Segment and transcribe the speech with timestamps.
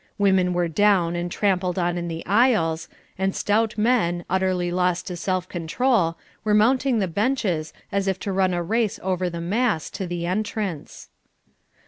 [0.17, 5.15] Women were down and trampled on in the aisles, and stout men, utterly lost to
[5.15, 9.91] self control, were mounting the benches, as if to run a race over the mass
[9.91, 11.09] to the entrance.